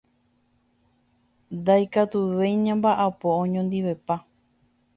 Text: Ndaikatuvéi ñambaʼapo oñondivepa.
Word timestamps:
Ndaikatuvéi 1.57 2.53
ñambaʼapo 2.65 3.27
oñondivepa. 3.41 4.15